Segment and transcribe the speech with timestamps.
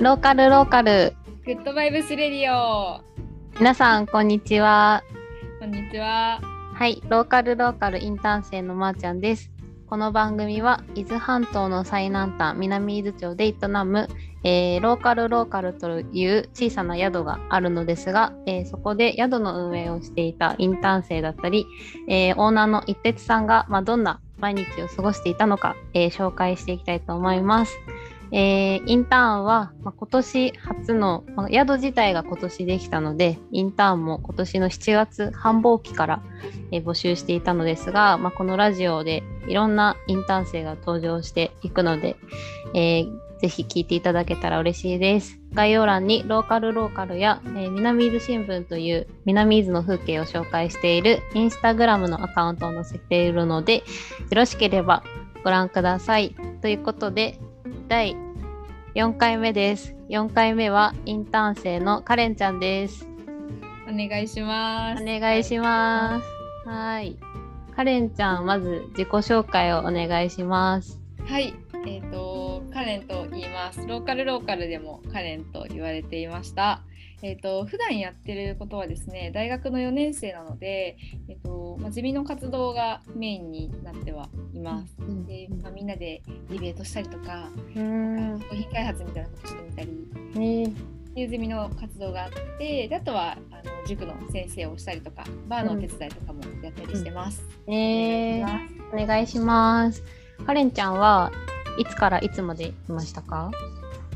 [0.00, 1.14] ローカルローカル。
[1.44, 3.02] グッドバイブスレディオ。
[3.58, 5.04] 皆さん、こんにちは。
[5.58, 6.40] こんにちは。
[6.72, 9.50] はい、ローカルローカルインターン生のまーちゃんです。
[9.86, 14.08] この番組は伊豆半島の最南端南伊豆町で営む、
[14.42, 21.66] えーローカルローカルという小さな宿があるのですが、えーそこで宿の運営をしていたインターン生だったり、
[22.08, 27.76] えーオーナーの一徹さんが、まあ、どんな毎日を過ごしていたのか、えー紹介していきたいと思います。
[28.32, 36.22] えーインターンは、まあ、今年初の、まあ宿自体が今年できたのでインターンも今年の7月繁忙期から
[36.70, 42.16] えー募集していたのですが、まあ、このラジオでいろんなインターン生が登場していくので、
[42.74, 45.40] えーぜひ聞いていただけたら嬉しいです。
[45.54, 53.82] 概要欄にローカルローカルや、えー南伊豆新聞という南伊豆の風景を紹介しているインスタグラムのアカウントを載せているので、よ
[54.32, 55.02] ろしければ
[55.42, 56.36] ご覧ください。
[56.60, 57.38] ということで、
[57.88, 58.14] 第
[58.94, 59.94] 4回目です。
[60.08, 63.06] 4回目はインターン生のカレンちゃんです。
[63.88, 65.02] お願いします。
[65.02, 66.68] お願いします。
[66.68, 67.16] はい。
[67.76, 70.99] カレンちゃん、まず自己紹介をお願いします。
[71.30, 71.54] はい。
[71.86, 73.86] えっ、と、カレンと言います。
[73.86, 76.82] ローカルローカルでもカレンと言われていました。
[77.22, 80.96] えっ、と、普段やってることはですね、大学の4年生なので、
[81.28, 84.96] えっ、と、まあ、ゼミの活動がメインになってはいます。
[84.98, 88.40] うんで、まあ、みんなでディベートしたりとか、うん。
[88.40, 97.42] 商品開発みたいなことしてみたり、ねっていうゼミの活動があってであとはあの塾の先生をしたりとかバーのお手伝いとかもやったりしてます。
[97.66, 100.19] ねお願いしますお願いします。
[100.46, 101.30] カレンちゃんは
[101.78, 103.50] いつからいつまでいましたか？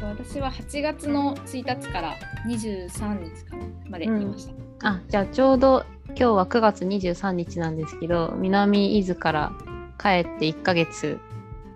[0.01, 2.15] 私は8月の1日から
[2.47, 2.89] 23
[3.25, 4.49] 日かなまでいまし
[4.81, 4.89] た。
[4.89, 9.53] あ、じゃあちょうど今日は9月23日なんですけど、南伊豆から
[9.99, 11.19] 帰って1ヶ月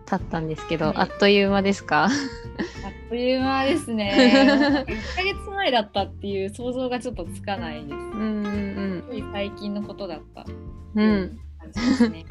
[0.07, 2.05] 経ったんですけど、はいあっという間ですか？
[2.05, 2.11] あっ
[3.09, 4.85] という間ですね。
[4.87, 7.95] 1ヶ月前だったっていう想像がちょっとつかないです。
[7.95, 8.01] うん
[8.45, 10.45] うんつい最近のことだった
[10.97, 11.03] うん。
[11.03, 11.39] うん。
[11.61, 12.25] 感じですね。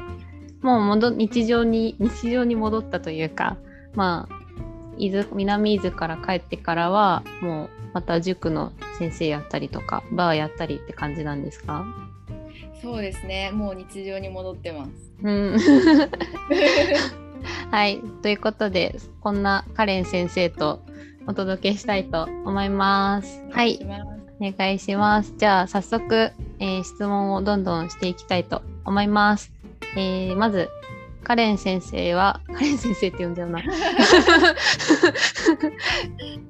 [0.62, 3.56] もう戻日常に 日常に戻ったというか
[3.94, 4.34] まあ
[4.98, 11.86] 伊豆南伊豆から帰ってからはもうまた塾の先生やったりとかバーやったりって感じなんですか？
[12.82, 13.50] そうですね。
[13.52, 14.90] もう日常に戻ってます。
[15.22, 15.58] うん。
[17.70, 18.00] はい。
[18.22, 20.80] ということでこんなカレン先生と
[21.26, 23.42] お届けしたいと思います。
[23.50, 23.80] はい。
[24.40, 25.34] お願いします。
[25.36, 26.30] じゃあ早速、
[26.60, 29.52] えー質問をどんどんしていきたいと思います、
[29.96, 30.68] えーまず
[31.24, 33.60] カレン先生はカレン先生って呼んじゃうな。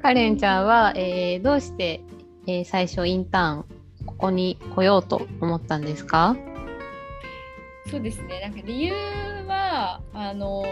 [0.02, 2.00] カレンちゃんは、えーどうして、
[2.46, 3.64] えー最初インターン
[4.06, 6.36] ここに来ようと思ったんですか？
[7.90, 8.40] そうですね。
[8.40, 8.92] なんか理由
[9.46, 10.62] はあの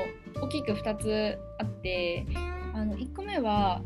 [0.40, 2.26] 大きく2つあって
[2.74, 3.80] あの1個目は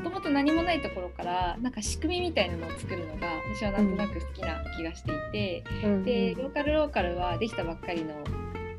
[0.00, 5.64] もともと何もないところからなんか仕組みみたいなのを作るのが私はなんとなく好きな気がしていて、
[6.04, 8.14] でローカルローカルはできたばっかりの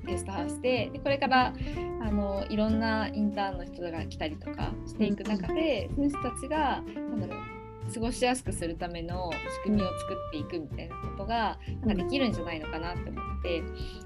[0.03, 1.53] ゲストハウスででこれから
[2.01, 7.50] あのいろんなインターンの人が来たりとかしていく中で、その人たちがなんだろう
[7.93, 13.63] 過ごしやすくするための仕組みを作っていくみたいなことがなんかできるんじゃないのかなって思って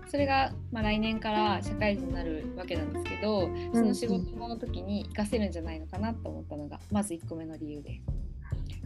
[0.07, 8.24] それが、まあ、来年から社会人になるわけなんですけどその仕事の時に活かせるんじゃないのかなと思ったのがまず1個目の理由です。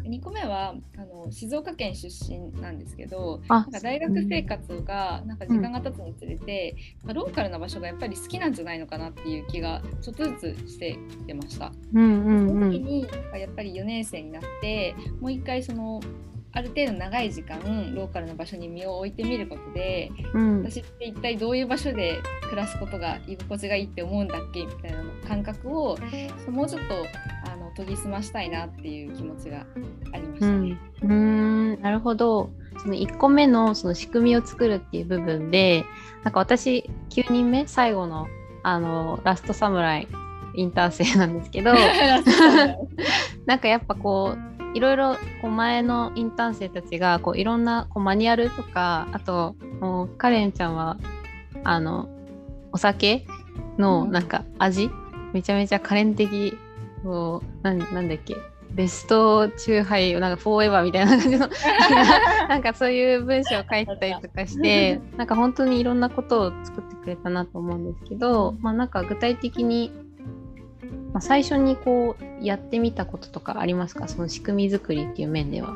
[0.03, 11.71] 2個目はあの静岡県出身なんですけどあなんか大学生活がなんか時間が経つにつれて、まあローカルな場所がやっぱり好きなんじゃないのかなっていう気がちょっとずつしてきてました。
[11.93, 12.59] うんうんそうん。
[12.61, 13.01] の時に
[13.33, 16.01] やっぱり4年生になってもう一回その
[16.51, 17.59] ある程度長い時間
[17.93, 20.63] ローカルな場所に身を置いてみることでうん。
[20.63, 26.03] 私って一体どういう場所で暮らすことが居心地がいいって思うんだっけみたいなの感覚をそ
[26.47, 27.05] うもうちょっと
[27.79, 29.65] 研ぎ澄ましたいなっていう気持ちが
[30.13, 30.69] ありましたうん。
[30.69, 30.77] ね。
[31.01, 31.07] うー
[31.77, 31.81] ん。
[31.81, 32.49] なるほど。
[32.77, 35.83] その1個目のその仕組みを作るっていう部分で
[36.23, 38.27] なんか私9人目最後の
[38.63, 40.07] あのラストサムライ
[40.55, 41.73] インターン生なんですけど
[43.45, 50.97] なんかやっぱこういろいろこう前のインターン生たちがこういろんなこうマニュアルとかあともうカレンちゃんは
[51.63, 52.07] あの
[52.71, 53.25] お酒
[53.77, 54.11] のうん。
[54.11, 54.89] なんか味、
[55.33, 56.57] めちゃめちゃカレン的
[57.03, 58.35] こうなんなんだっけ？
[58.71, 61.49] ベストチューハイなんかフォーエバーみたいな感じの。
[62.47, 69.91] なんかそういう文章を書いてたりとかしてなんか本当にいろんなことを作ってくれたなと思うんですけど、まあなんか具体的に、
[71.13, 74.07] まあ、最初にこうやってみたこととかありますか？
[74.07, 75.75] その仕組み作りっていう面では。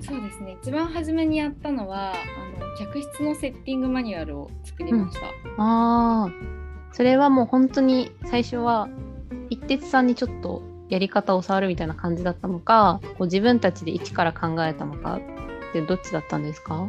[0.00, 0.56] そうですね。
[0.60, 2.14] 一番初めにやったのはあ
[2.60, 5.26] の客室のセッティングマニュアルを作りました。
[5.58, 6.28] ああ
[6.90, 8.88] それはもう本当に最初は
[9.52, 16.86] 一徹さんにちょっとやり方を触るみたいな感じだったのかこう自分たちで一から考えたのかってどっちだったんですか？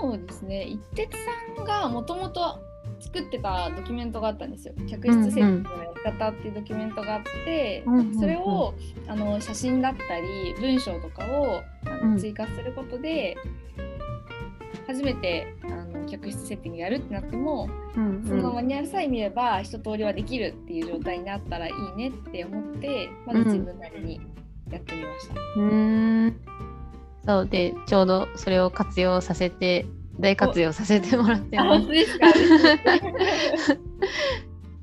[0.00, 0.64] そうですね。
[0.64, 1.08] 一徹
[1.56, 2.58] さんがもともと
[2.98, 4.74] 作ってたドキュメントがあったんですよ。
[4.88, 8.18] 客室設計のやり方っていうドキュメントがあって、うんうんうん。
[8.18, 8.74] それを
[9.06, 12.14] あの写真だったり文章とかをあうん。
[12.14, 13.36] の追加することで、
[14.86, 15.79] 初めてあの
[16.10, 24.20] 客室セッティングやるってなっても、うんそのマニュアルさえ見れば一通りはできるっていう状態になったらいいねって思ってまず自分なりに
[24.70, 25.34] やってみました。
[25.34, 26.40] うーん。
[27.24, 29.86] そうでちょうどそれを活用させて
[30.18, 31.86] 大活用させてもらってあます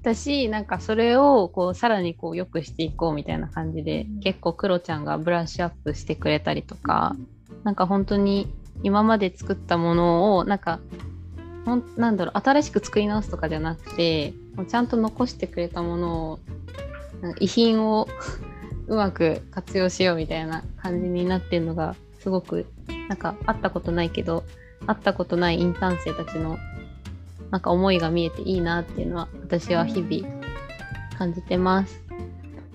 [0.02, 4.20] 私なんかそれをこうさらにこう良くしていこうみたいな感じで、うん。
[4.22, 7.16] 結構クロちゃんがブラッシュアップしてくれたりとか、
[7.64, 8.48] なんか本当に
[8.84, 10.80] 今まで作ったものをなんか
[11.68, 16.40] ほんなんだろう新しく作り直すとかじゃなくてもうちゃんと残してくれたものを
[17.42, 18.08] 遺品を
[18.88, 22.68] うまく活用しようみたいな感じになってるのがすごく
[23.10, 24.46] なんか会ったことないけど
[24.86, 26.58] 会ったことないインターン生たちの
[27.52, 30.42] なんか思いが見えていいなっていうのは私は日々
[31.18, 32.02] 感じてます。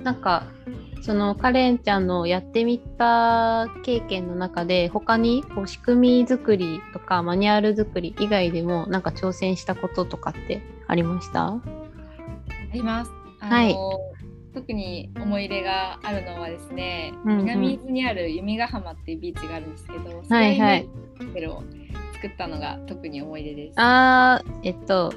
[0.02, 0.44] なんか
[1.02, 11.46] そのカレンちゃんのやってみた経験の中で他にこう仕組み作りとかマニュアル作り以外でもなんか挑戦したこととかってありました？
[11.48, 11.60] あ
[12.72, 13.10] ります。
[13.40, 13.76] あのはい
[14.54, 21.62] 特に思い入れがあるのはですね、うんうん南伊豆にある弓ヶ浜っていうビーチがあるんですけど、はいはいそれにホテルを
[22.12, 23.80] 作ったのが特に思い出です。
[23.80, 25.12] あーえっと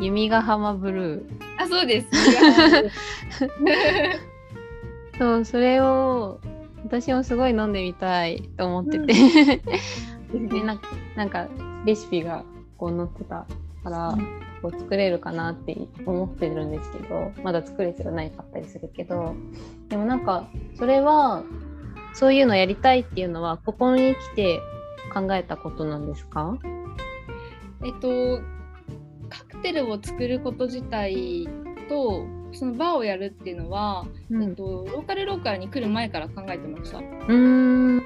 [0.00, 2.06] 弓ヶ浜ブルーあそうです。
[5.18, 6.40] そうそれを
[6.84, 9.06] 私もすごい飲んでみたいと思ってて、
[10.32, 11.48] でなんかなんか
[11.84, 12.44] レシピが
[12.76, 13.46] こう載ってた
[13.82, 14.16] から、
[14.62, 15.76] こう作れるかなって
[16.06, 19.34] 思ってるんですけどまだ作れてはないかったりするけど。
[19.88, 21.42] でもなんかそれは
[22.14, 24.60] そういうのやりたいっていうのはここに来て
[25.12, 26.58] 考えたことなんですか？
[27.84, 28.40] えっと
[29.28, 31.48] カクテルを作ること自体
[31.88, 34.42] とそのバーをやるっていうのは、うん。
[34.42, 36.98] えっとローカルローカルに来る前から考えてました。
[36.98, 37.96] うーん。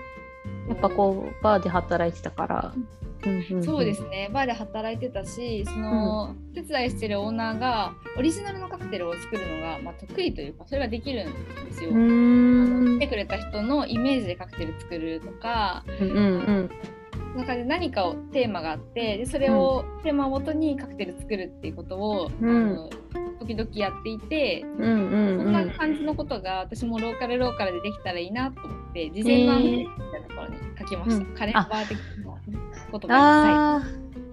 [0.68, 3.64] やっぱこうバーで働いてたから、うんうんうん。
[3.64, 4.30] そうですね。
[4.32, 11.32] バーで働いてたしその、手伝いしてるオーナーがオリジナルのカクテルを作るのが、まあ、得意というかそれができるん
[11.66, 11.90] ですよ。
[11.90, 16.70] 来てくれた人のイメージでカクテル作るとかうんうん
[17.36, 22.90] 中で何かをテーマがあってでそれを、テーマをもとにカクテル作るっていうことを、うん
[23.44, 25.48] 時々やっていて、うんうんそうん。
[25.48, 32.02] んな感じのことが私もローカルローカルでできたらいいなと思って事前の案件みたいなところに書きました、うんかれんバー的な
[32.90, 33.82] ことがはああ、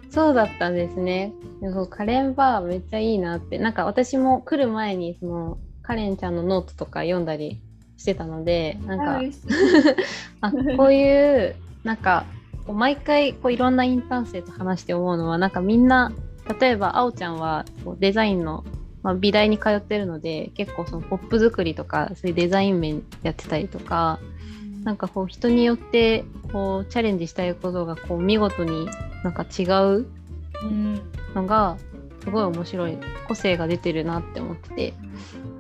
[0.10, 1.34] そうだったんですね。
[1.62, 7.62] でもかれんバーめっちゃいいなって、なんか私も来る前にそのかれんちゃんのノートとか読んだり
[7.98, 9.22] してたので、いなんか
[10.42, 12.26] あ こういうなんか
[12.68, 16.12] 毎回こういろんなインターン生と話して思うのはなんかみんな
[16.60, 18.64] 例えばあおちゃんはこうデザインの、
[19.04, 24.20] まあ、美大に通ってるので結構そのポップ作りとかそういうデザイン面やってたりとか
[24.84, 28.90] なんかこう人によってこうチャレンジしたいことがこう見事に
[29.24, 30.08] なんか違う
[30.64, 31.02] うん。
[31.34, 31.78] のが
[32.24, 32.98] すごい面白い
[33.28, 34.94] 個性が出てるなって思ってて。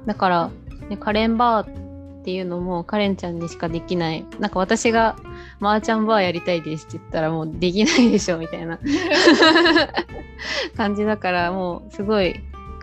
[0.05, 0.51] だから、
[0.89, 4.25] ね、カレンバーっていうのもカレンちゃんにしかできない。
[4.39, 5.15] なんか私が
[5.59, 8.79] マーチャンバーやりたいですって言ったらもうできないでしょみたいな。
[10.75, 12.39] 感じだからもうすごい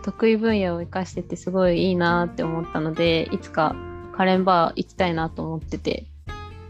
[0.07, 3.75] 得意分野を生かしててすごいいいなって思ったのでいつか
[4.15, 6.05] カレンバー行きたいなと思ってて。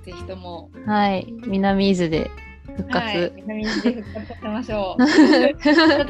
[0.03, 1.31] ぜひとも、はい。
[1.45, 2.31] 南伊豆で
[2.65, 5.07] 復活、はい、南伊豆で復活させましょう。
[5.07, 6.05] その時には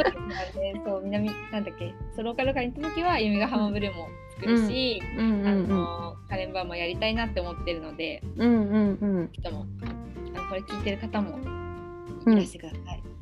[0.56, 1.94] ねそう南なんだっけ？
[2.16, 5.68] そうローカルカルに行った時は弓ヶ浜ブルーも作るし、あうんうんうん。
[5.68, 9.30] のカレンバーもやりたいなって思ってるのでうんうんうん。
[9.34, 9.66] 人も。
[9.84, 11.40] あのこれ聞いてる方も
[12.32, 13.04] いらしてください。
[13.04, 13.17] うん、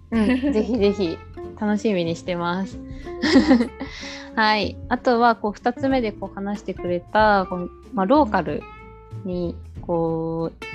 [0.53, 1.17] ぜひぜひ。
[1.60, 2.79] 楽しみにしてます。
[4.36, 8.62] はい、あとはこう2つ目でこう話してくれたこの、まあ、ローカル
[9.24, 10.65] にこう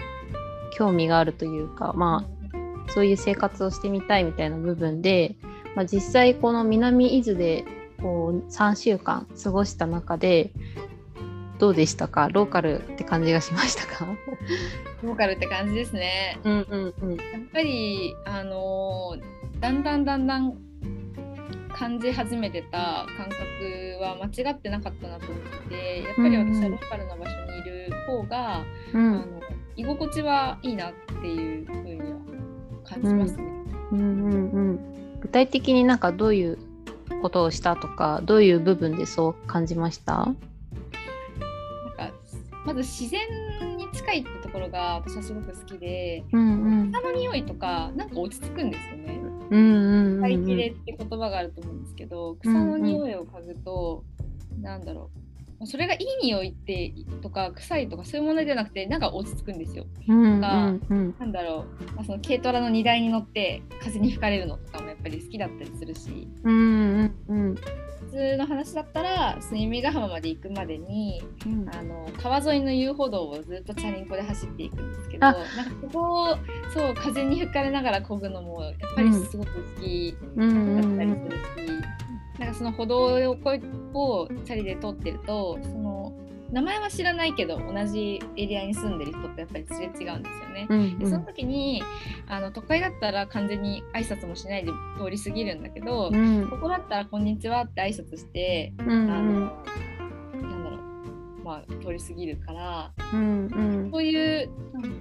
[0.75, 5.37] 興味があるというか、まあ、そういう生活をしてみたいみたいな部分で、
[5.77, 7.65] まあ、実際この南伊豆で
[8.01, 10.53] こう3週間過ごした中で
[11.61, 12.29] どうでしたか？
[12.33, 14.07] ローカルって感じがしましたか？
[15.05, 16.39] ローカルって感じですね。
[16.43, 17.11] うんうんうん。
[17.17, 17.19] やっ
[17.53, 20.55] ぱりあのーだんだんだんだん
[21.75, 28.65] 感じ始めてた感覚は間違ってなかったなと思ってやっぱり私はローカルな場所にいる方が、
[28.95, 29.13] うん。
[29.15, 29.25] あの
[29.77, 32.17] 居心地はいいなっていうふうには
[32.85, 33.45] 感じますね。
[33.93, 35.21] うんうんうん。
[35.21, 36.59] 具体的になんかどういう
[37.23, 40.29] ことをしたとかどういう部分でそう感じました？
[42.65, 43.21] まず自然
[43.77, 46.93] に近いってところが私はすごく好きで、うんうん。
[46.93, 49.21] 草の匂いとかなんか落ち着くんですよね。
[49.51, 54.05] うんうんうん使い切れって言葉があると思うんですけど、草の匂いを嗅ぐと、
[54.61, 55.30] なんだろう
[55.67, 59.85] それがいい匂いってとか臭いとかそういうものじゃなくてなんか落ち着くんですよ。
[60.09, 61.15] うんうんうん。
[61.19, 66.29] なんだろう、まあ、その軽トラの荷台に乗って風に吹かれるのとかもやっぱり好きだったりするし。
[66.45, 67.55] うんうんうん。
[67.55, 71.69] 普通の話だったら住ヶ浜まで行くまでにうん。
[71.69, 75.33] あの川沿いの遊歩道をずっとチャリンコで走っていくんですけどあ。
[75.33, 76.37] なんかそこを
[76.73, 82.01] そう風に吹かれながら漕ぐのもやっぱりすごく好きうんうだったりんするし、
[82.41, 86.13] なんかその歩道をこうをチャリで通ってるとその
[86.51, 90.15] 名前は知らないけど同じエリアに住んでる人とやっぱりすれ違うんですよ
[90.53, 90.67] ね。
[90.69, 91.83] うんでその時に
[92.27, 96.49] あの都会だったら完全に挨拶もしないで通り過ぎるんだけど、うん。
[96.49, 98.91] ここだったら「こんにちは」って挨拶して、うん。
[98.91, 99.41] あの
[100.43, 103.91] なんだろうまあ通り過ぎるからうんうん。
[103.93, 105.01] そういう、うん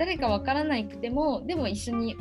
[0.00, 2.16] 誰かわからなくてもでも一緒に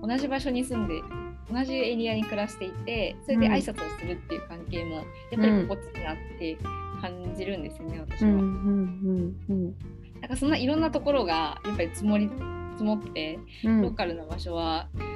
[0.00, 1.02] 同じ場所に住んで
[1.50, 6.56] 同じエリアに暮らしていてそれで挨拶をするっていう関係もやっぱり心地いいなって
[7.00, 8.28] 感じるんですよね、私は。
[8.28, 9.74] うんうんうん
[10.20, 12.30] なんかそんないろんなところがやっぱり積もり
[12.72, 13.82] 積もってうん。
[13.82, 15.14] ローカルな場所は、うん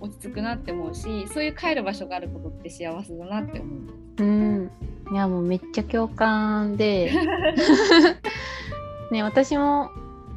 [0.00, 3.70] 落ち着くなって思うしそういう帰る場所があることって幸せだなって思
[4.18, 4.22] う。
[4.22, 4.70] うん。
[5.12, 7.12] いやもうめっちゃ共感で。
[9.12, 9.90] ね私も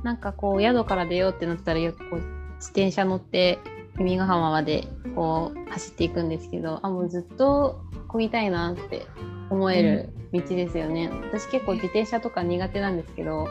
[0.03, 2.19] なんかこう宿から出ようってなったらよくこう
[2.55, 3.59] 自転車乗って
[3.97, 9.07] 君ヶ浜までこう走っていくんですけどあもうずっと漕ぎたいなって
[9.49, 13.47] 思える道ですよね、私結構自転車とか苦手なんですけど、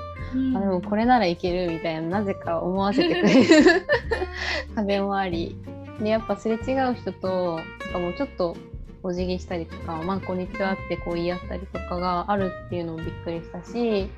[0.57, 3.87] あでもこれならいけるみたいななぜか思わせてくれる
[4.75, 5.57] 壁もあり。
[6.01, 8.57] でやっぱすれ違う人となんかもうちょっと
[9.03, 14.09] お辞儀したりとか「まあこんにちは」ってこう言い合ったりとかがあるっていうのもびっくりしたし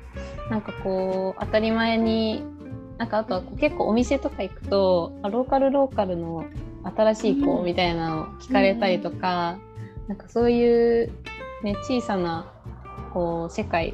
[0.49, 2.43] なんかこう当たり前に
[2.97, 6.45] なんかあとはこう結構お店とか行くとあローカルローカルの
[6.83, 7.65] 新しい子うん。
[7.65, 9.57] みたいなのを聞かれたりとか、
[10.07, 11.11] なんかそういう、
[11.63, 12.51] ね、小さな
[13.11, 13.93] こう世界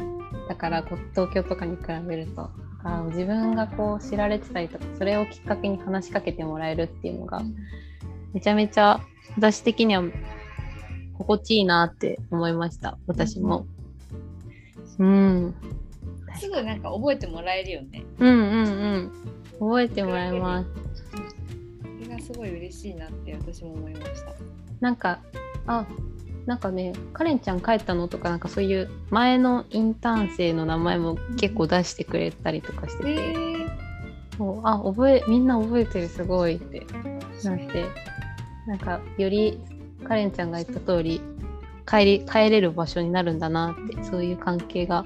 [0.50, 2.50] だからこう東京とかに比べると
[2.84, 7.42] あ自分がこう知られてたりとかそれをきっかけに話しかけてもらえるっていうのが
[8.34, 9.00] めちゃめちゃ
[9.38, 10.04] 私的には
[11.18, 13.66] 心地いいなって思いました私も。
[15.00, 15.56] うん、
[16.38, 18.04] すぐなんか覚えてもらえるよね。
[18.20, 19.12] うんうんうん
[19.60, 20.70] 覚えてもらいます。
[22.04, 24.34] それがすごい嬉しいなって私も思いました。
[24.80, 25.20] なんか
[25.68, 25.86] あ
[26.46, 33.52] なんかねカレンちゃん帰ったのとかなんかそういう前のインターン生の名前も結構出してくれたりとかしてて、え
[34.38, 36.86] そうあ覚えみんな覚えてるすごいって
[37.44, 37.86] なって
[38.66, 39.60] なんかより
[40.04, 41.22] カレンちゃんが言った通り
[41.86, 45.06] 帰り帰れる場所になるんだなってそういう関係が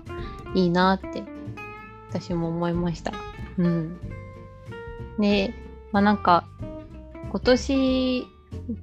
[0.56, 1.24] いいなって
[2.10, 3.14] 私も思いました。
[3.58, 4.00] うん、
[5.20, 5.54] で
[5.92, 6.46] まあなんか
[7.30, 8.28] 今年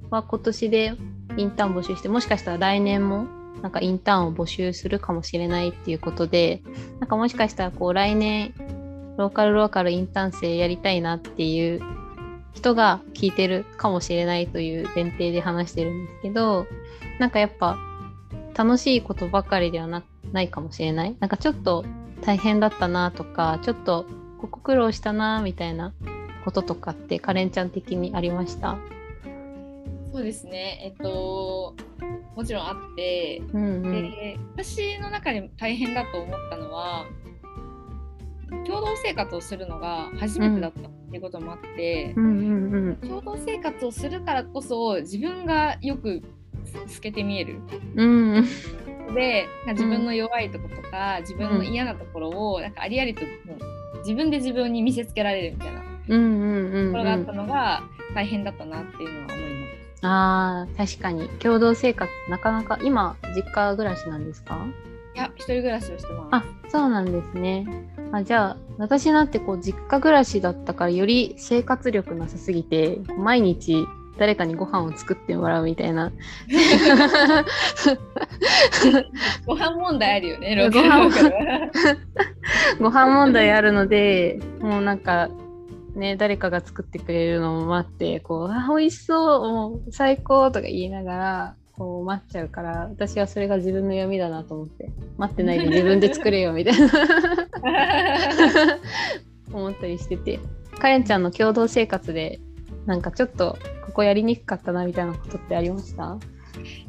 [0.09, 0.93] は今年で
[1.37, 3.25] インターン募集してもしかしたら来年も
[3.61, 6.61] なんかインターンを募集するかもしれないっていうことで
[6.99, 8.53] なんかもしかしたらこう来年
[9.17, 11.81] ローカルローカルインターン生やりたいなっていう
[12.53, 16.67] 人が聞いてるかもしれないという前提で話してるんですけど
[17.19, 17.77] なんかやっぱ
[18.55, 21.15] 楽しいことばかりではなくないかもしれない。
[21.19, 21.85] なんかちょっと
[22.21, 24.05] 大変だったなとかちょっと
[24.39, 25.93] ここ苦労したなみたいな
[26.43, 28.77] こととかってカレンちゃん的にありました？
[30.11, 30.81] そうですね。
[30.83, 31.75] えっと
[32.35, 33.91] もちろんあって、うんうん。
[33.91, 37.05] で私の中で大変だと思ったのは
[38.65, 42.95] 共同生活をするのが初めてだったっていうこともあってう、んうんうん。
[42.97, 46.21] 共同生活をするからこそ自分がよく
[46.87, 47.59] 透けて見える。
[47.95, 48.45] うんうん
[49.13, 53.27] で自分の弱いところとか、自分の嫌なところをなんかありありとも
[53.95, 60.05] う自分で自分に見せつけられるみたいなところがあったのが大変だったなっていうのは思います。
[60.05, 61.29] あー確かに。
[61.39, 64.57] 共同生活なかなか今実家暮らしなんですか？
[65.15, 66.35] いや一人暮らしをしてます。
[66.35, 67.65] あそうなんですね。
[68.11, 73.85] あじゃあ私なんてこう実家暮らしだったからより生活力なさすぎて毎日
[74.17, 76.11] 誰かにご飯を作ってもらうみたいな。
[79.45, 81.09] ご飯問題あるよね、 ご飯。
[82.79, 85.29] ご飯問題あるのでもうなんか
[85.95, 96.87] ね誰かが作ってくれるのを待ってこうあ美味しそうもう最高とか言いながらこう待っちゃうから私はそれが自分の読みだなと思って待ってないで自分で作れよみたいな。
[99.51, 100.39] 思ったりしてて。
[100.79, 102.39] カレンちゃんの共同生活で
[102.85, 103.57] なんかちょっと
[103.93, 106.17] こやりにくかったなみたいなことってありました？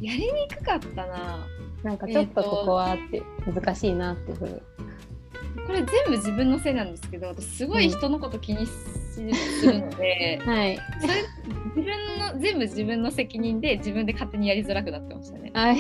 [0.01, 1.47] やりにくかったな。
[1.83, 4.63] なんかちょっとここはって難しいなっていう
[5.67, 9.21] これ全部自分のせいなんですけど私すごい人のこと気にす
[9.67, 10.79] るので、はい。
[11.01, 11.15] それ
[11.77, 15.51] 自分の全部自分の責任で自分で勝手にやりづらくなってましたね。
[15.55, 15.77] はい。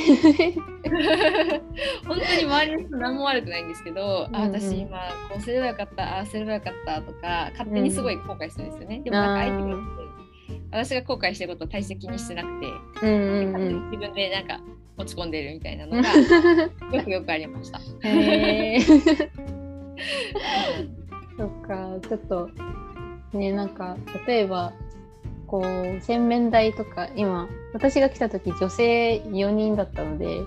[2.06, 4.40] 本当に周りの人何も悪くないんですけど、うんうん。
[4.40, 4.98] あ私今
[5.30, 9.00] こうすればよかったああすればよかったとか勝手にすごい後悔してるんですよね。
[9.00, 9.78] でもなんか相手が
[10.74, 12.66] 私が後悔してることを大して気にしてなくて、
[13.02, 13.90] うんうんうん。
[13.92, 14.58] 自分でなんか
[14.96, 16.08] 落ち込んでるみたいなのが
[16.96, 17.78] よくよくありました。
[17.78, 17.86] そ
[21.46, 21.96] っか。
[22.08, 22.50] ちょっと
[23.32, 24.72] ねなんか例えば
[25.46, 30.40] こう洗面台とか今私が来た時女性4人だったので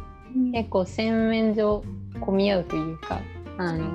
[0.53, 1.86] 結構洗面所
[2.19, 3.22] 混み合うというか
[3.57, 3.93] あの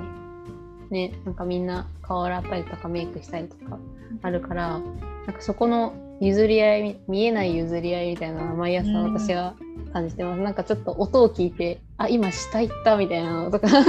[0.89, 3.77] ねなんかみんな顔洗ったりとかメイクしたりとか
[4.23, 4.79] あるから
[5.27, 5.93] なんかそこの
[6.23, 9.13] 譲り合い見えない譲り合いみたいなのは毎朝うん。
[9.13, 9.55] 私は
[9.91, 13.83] 感じてます、なんかちょっと音を聞いてあ今下行ったみたいなのとか聞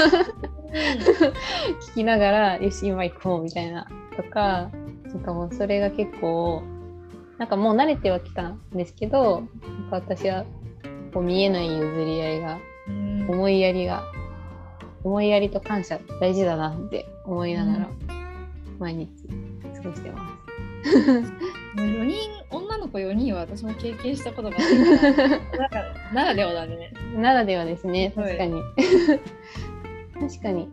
[1.94, 3.86] きながらよし今行こうみたいな
[4.16, 4.70] とか
[5.06, 6.62] なんかもうそれが結構
[7.38, 9.44] なんかもう慣れてはきたんですけど
[9.90, 10.44] なんか私は
[11.12, 13.26] こう見えない譲り合いがうん。
[13.30, 14.04] 思いやりが
[15.04, 17.88] 思いやりと感謝大事だなって思いながら
[18.78, 19.08] 毎日
[19.76, 20.28] 過ごしてま
[20.84, 21.63] す。
[21.74, 25.08] もう4人女の子4人は私も経験したことがない
[25.68, 26.92] からならではだね。
[27.16, 28.36] ならではですねはい。
[28.36, 28.62] 確かに。
[30.28, 30.68] 確かに。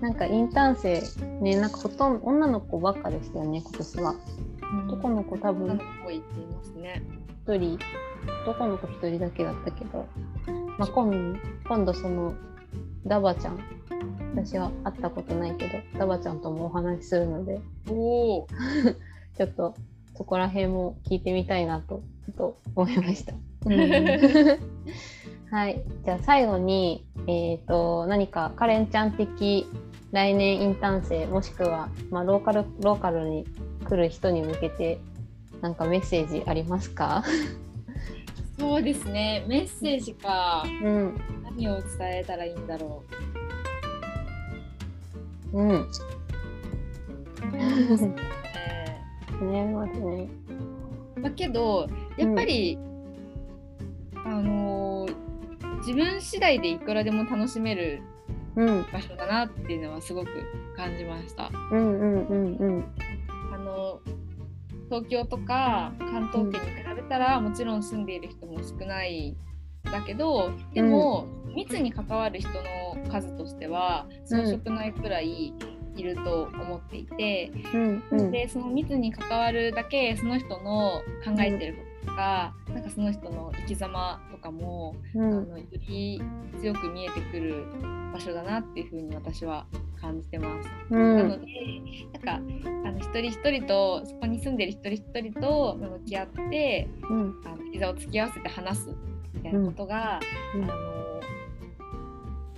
[0.00, 1.02] なんかインターン生
[1.40, 4.14] ねなんかほとんど女の子ばっかでしたよね今年は。
[4.88, 7.02] 男の子多分多いって言いますね。
[7.46, 7.78] 一人。
[8.46, 10.06] 男の子一人だけだったけど、
[10.78, 12.34] まあ、今今度その
[13.06, 13.58] ダバちゃん
[14.34, 17.60] 私は会ったことないけどダバちゃんともお話しするので。
[17.90, 18.46] おお。
[19.36, 19.74] ちょっと
[20.16, 22.02] そこら辺も聞いてみたいなと
[22.36, 23.34] と思いました。
[25.50, 29.66] はい、じゃあ最後に、えー、と何かカレンちゃん的
[30.10, 33.44] 来年インターン生もしくは、まあ、ローカルローカルに
[33.88, 34.98] 来る人に向けて
[35.60, 37.22] なんかメッセージありますか、
[38.58, 39.44] そうですね。
[39.48, 40.64] メッセージか。
[40.82, 43.04] うん何を伝えたらいいんだろ
[45.52, 45.72] うん、う。
[47.52, 48.43] ね
[49.44, 50.28] ねまずね。
[51.22, 52.78] だけどやっぱり、
[54.24, 55.24] あのー
[55.86, 58.00] 自分次第でいくらでも楽しめる
[58.56, 58.86] うん。
[58.90, 60.30] 場所だなっていうのはすごく
[60.76, 61.50] 感じました。
[61.70, 62.84] うんうんうんうん。
[63.52, 64.00] あの
[64.88, 69.36] 東京とか関東圏に比べたら、もちろん住んでいる人も少ない
[69.84, 75.52] だけどでも、密に関わる人の数としては遜色ないくらい
[75.96, 78.30] いると思っていて、うんうん。
[78.30, 85.22] でその密に関わるだけその人の考えてることとか、なんかその人の生き様とかも、うん。
[85.22, 86.22] あのより
[86.60, 87.64] 強く見えてくる
[88.12, 89.66] 場所だなっていうふうに私は
[90.00, 90.68] 感じてます。
[90.90, 91.46] うなので
[92.12, 97.40] なんかあの一人一人とそこに住んでる一人一人と向き合ってん。
[97.44, 98.88] あの膝を突き合わせて話す
[99.32, 100.20] みたいなことが、
[100.54, 100.64] うん。
[100.64, 101.03] あの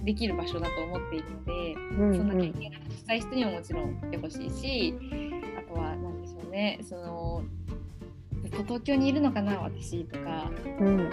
[0.07, 2.29] できる場所だと思っているので、うんそん。
[2.29, 4.95] な経験がしたい人にはもちろん来てほしいし
[5.59, 7.43] あとは何でしょうねその
[8.43, 10.51] ずっと東京にいるのかな私とか。
[10.81, 10.97] うん。
[10.97, 11.11] で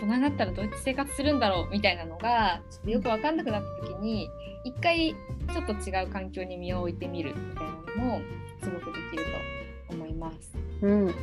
[0.00, 4.28] 大人になったらどうやって生活するんだろうみたいなのがちょっとよく分かんなくなった時に
[4.64, 5.14] 一回
[5.52, 8.20] ちょっと違う環境に身を置いてみるみたいなのも
[8.62, 9.24] すごくできる
[9.88, 10.54] と思います。
[10.80, 11.14] うん、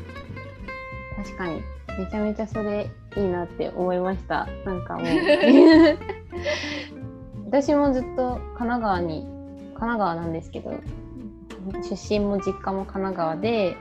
[1.16, 1.62] 確かに。
[1.98, 4.48] めちゃめちゃそれいいなって思いました。
[4.66, 5.06] なんかもう
[7.54, 10.74] 私もずっと神奈川に神奈川なんですけど
[11.88, 13.78] 出身も実家も神奈川で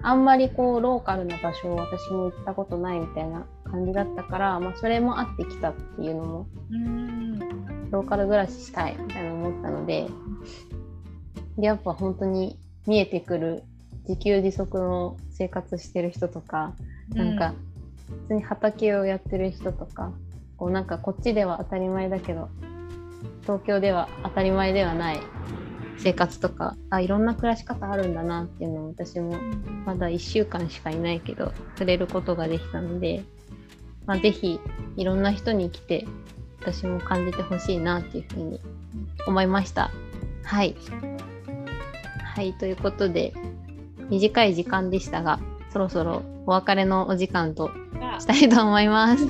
[0.00, 7.38] あんまりこうローカルな場所を私も行ったことないみたいな感じだったから、まあ、それもあってきたっていうのもうん。
[7.90, 10.06] ローカル暮らししたいみたいな思ったので
[11.58, 13.64] でやっぱ本当に見えてくる
[14.08, 16.74] 自給自足の生活してる人とか、
[17.10, 17.54] なんか
[18.22, 20.12] 普通に畑をやってる人とか
[20.56, 22.48] こうなんかこっちでは当たり前だけど
[23.42, 25.20] 東京では当たり前ではない
[25.98, 29.36] 生活とかあいろんな暮らし方あるんだなっていうのを私も
[29.84, 33.24] まだ1週間しかいないけど触れることができたので、
[34.06, 34.60] まあ、ぜひ
[34.96, 36.06] いろんな人に来て
[36.60, 38.60] 私も感じてほしいなっていうふうに
[39.26, 39.90] 思いました。
[40.44, 40.76] はい。
[42.34, 43.32] はい、ということで
[44.10, 45.40] 短い時間でしたが
[45.72, 47.70] そろそろお別れのお時間と
[48.18, 49.24] したいと思います。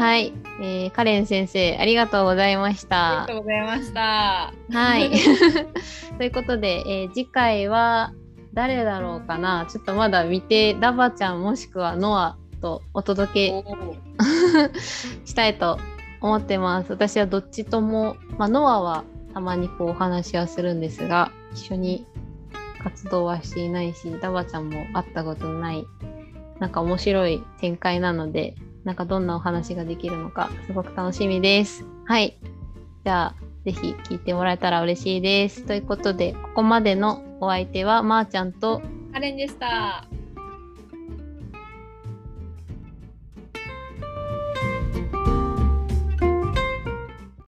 [0.00, 0.32] はい、
[0.62, 3.40] えーカレン先生ありがとうございましたありが。
[3.40, 4.50] とうございました。
[4.72, 5.10] はい。
[6.16, 8.14] ということで、えー次回は、
[8.54, 13.64] 誰だろうかなちょっとまだ見てダバちゃんもしくはノアとお届け
[15.26, 15.78] したいと
[16.22, 22.06] 思ってます私はどっちとも、まあ、ノアはたまにこうお話はするんですが一緒に
[22.82, 25.86] 活動はしていないしダバちゃんも会ったことない
[26.58, 31.84] なんか面白い展開なのでなんかどんなお話ができるのかすごく楽しみです。
[32.06, 32.38] はい。
[33.04, 35.64] じゃあぜひ聞いてもらえたら嬉しいです。
[35.64, 40.06] ということでここまでのお相手はまーちゃんとカレンでした。